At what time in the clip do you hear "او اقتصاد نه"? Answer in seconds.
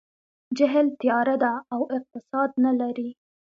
1.73-2.71